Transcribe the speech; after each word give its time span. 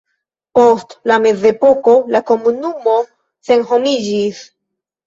Post 0.59 0.95
la 1.11 1.17
mezepoko 1.25 1.95
la 2.17 2.23
komunumo 2.33 2.99
senhomiĝis. 3.51 4.47